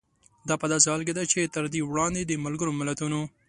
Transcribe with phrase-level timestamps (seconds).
[0.47, 3.19] دا په داسې حال کې ده چې تر دې وړاندې د ملګرو ملتونو